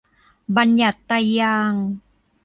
[0.57, 1.83] บัญญัติไตรยางค์